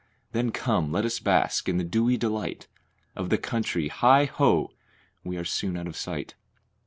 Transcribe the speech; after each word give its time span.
Then 0.31 0.51
come, 0.51 0.91
let 0.91 1.05
us 1.05 1.19
bask 1.19 1.69
in 1.69 1.77
the 1.77 1.83
dewy 1.83 2.17
delight 2.17 2.67
Of 3.15 3.29
the 3.29 3.37
country 3.37 3.89
hi! 3.89 4.25
ho! 4.25 4.71
we 5.23 5.37
are 5.37 5.45
soon 5.45 5.77
out 5.77 5.85
of 5.85 5.95
sight. 5.95 6.33